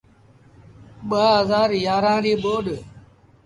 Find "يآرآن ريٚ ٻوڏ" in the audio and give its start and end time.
1.85-2.65